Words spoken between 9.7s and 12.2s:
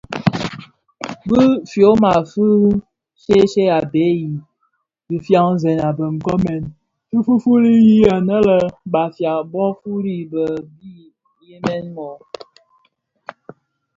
fuyi, bo dhi beyen ooo?